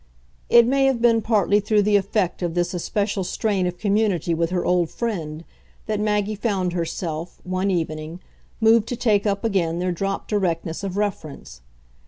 [0.49, 4.49] It may have been partly through the effect of this especial strain of community with
[4.49, 5.43] her old friend
[5.85, 8.19] that Maggie found herself, one evening,
[8.59, 11.61] moved to take up again their dropped directness of reference.